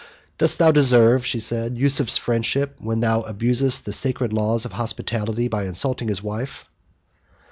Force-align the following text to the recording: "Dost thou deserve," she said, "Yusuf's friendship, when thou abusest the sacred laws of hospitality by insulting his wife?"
"Dost 0.39 0.57
thou 0.57 0.71
deserve," 0.71 1.27
she 1.27 1.39
said, 1.39 1.77
"Yusuf's 1.77 2.17
friendship, 2.17 2.75
when 2.79 3.01
thou 3.01 3.21
abusest 3.21 3.83
the 3.85 3.93
sacred 3.93 4.33
laws 4.33 4.65
of 4.65 4.71
hospitality 4.71 5.47
by 5.47 5.65
insulting 5.65 6.07
his 6.07 6.23
wife?" 6.23 6.65